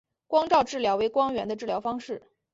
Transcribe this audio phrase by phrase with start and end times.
[0.25, 2.23] 光照治疗为光源的治疗方式。